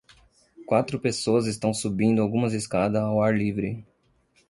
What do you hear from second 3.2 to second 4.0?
ar livre.